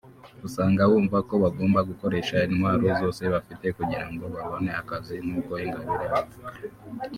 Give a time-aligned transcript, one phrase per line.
[0.47, 6.59] usanga bumva ko bagomba gukoresha intwaro zose bafite kugira ngo babone akazi nk’uko Ingabire abivuga